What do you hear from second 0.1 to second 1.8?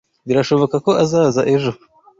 Birashoboka ko azaza ejo.